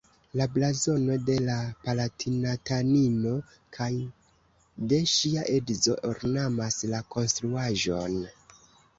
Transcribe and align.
La 0.39 0.45
blazono 0.53 1.15
de 1.25 1.33
la 1.47 1.55
palatinatanino 1.87 3.33
kaj 3.77 3.89
de 4.93 4.99
ŝia 5.11 5.43
edzo 5.57 5.95
ornamas 6.13 6.79
la 6.95 7.03
konstruaĵon. 7.17 8.17